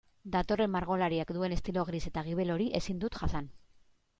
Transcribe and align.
Datorren 0.35 0.71
margolariak 0.75 1.33
duen 1.37 1.55
estilo 1.57 1.83
gris 1.91 2.01
eta 2.13 2.25
gibel 2.31 2.55
hori 2.55 2.69
ezin 2.81 3.03
dut 3.05 3.19
jasan. 3.21 3.53